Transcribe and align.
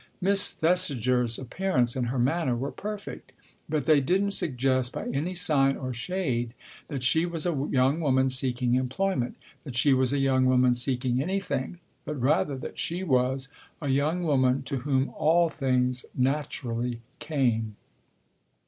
Miss 0.19 0.49
Thesiger's 0.51 1.37
appearance 1.37 1.95
and 1.95 2.07
her 2.07 2.17
manner 2.17 2.55
were 2.55 2.71
perfect; 2.71 3.33
but 3.69 3.85
they 3.85 4.01
didn't 4.01 4.31
suggest 4.31 4.93
by 4.93 5.07
any 5.09 5.35
sign 5.35 5.77
or 5.77 5.93
shade 5.93 6.55
that 6.87 7.03
she 7.03 7.27
was 7.27 7.45
a 7.45 7.67
young 7.69 7.99
woman 7.99 8.27
seeking 8.27 8.73
employment, 8.73 9.35
that 9.63 9.75
she 9.75 9.93
was 9.93 10.11
a 10.11 10.17
young 10.17 10.45
woman 10.47 10.73
seeking 10.73 11.21
anything; 11.21 11.77
but 12.03 12.19
rather 12.19 12.57
that 12.57 12.79
she 12.79 13.03
was 13.03 13.49
a 13.79 13.89
young 13.89 14.23
woman 14.23 14.63
to 14.63 14.77
whom 14.77 15.09
all 15.09 15.49
things 15.49 16.03
naturally 16.17 17.01
came. 17.19 17.75